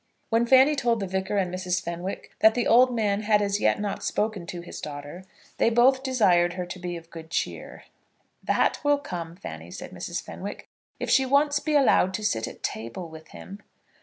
[0.31, 1.79] When Fanny told the Vicar and Mrs.
[1.79, 5.25] Fenwick that the old man had as yet not spoken to his daughter,
[5.59, 7.83] they both desired her to be of good cheer.
[8.43, 10.19] "That will come, Fanny," said Mrs.
[10.19, 10.67] Fenwick,
[10.99, 13.59] "if she once be allowed to sit at table with him."